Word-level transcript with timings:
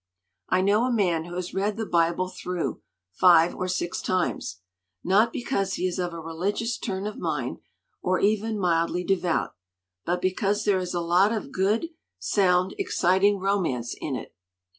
"I 0.49 0.61
know 0.61 0.85
a 0.85 0.91
man 0.91 1.25
who 1.25 1.35
has 1.35 1.53
read 1.53 1.77
the 1.77 1.85
Bible 1.85 2.27
through 2.27 2.81
five 3.11 3.53
or 3.53 3.67
six 3.67 4.01
times, 4.01 4.61
not 5.03 5.31
.because 5.31 5.75
he 5.75 5.85
is 5.85 5.99
of 5.99 6.11
a 6.11 6.19
religious 6.19 6.79
turn 6.79 7.05
of 7.05 7.19
mind 7.19 7.59
or 8.01 8.17
even 8.19 8.57
mildly 8.57 9.03
devout, 9.03 9.53
but 10.03 10.19
because 10.19 10.65
there 10.65 10.79
is 10.79 10.95
a 10.95 11.01
lot 11.01 11.31
of 11.31 11.51
good, 11.51 11.89
sound, 12.17 12.73
exciting 12.79 13.37
romance 13.39 13.93
in 14.01 14.15
it! 14.15 14.33